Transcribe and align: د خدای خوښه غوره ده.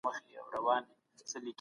د 0.03 0.03
خدای 0.17 0.39
خوښه 0.43 0.59
غوره 0.63 0.79
ده. 0.83 0.91